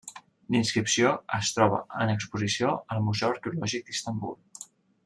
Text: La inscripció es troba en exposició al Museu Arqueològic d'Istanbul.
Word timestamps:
La 0.53 0.57
inscripció 0.59 1.11
es 1.39 1.51
troba 1.57 1.83
en 2.07 2.15
exposició 2.15 2.73
al 2.97 3.07
Museu 3.11 3.31
Arqueològic 3.39 3.89
d'Istanbul. 3.93 4.37